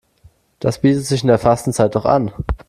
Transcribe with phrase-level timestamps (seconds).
[0.59, 2.33] Das bietet sich in der Fastenzeit doch an.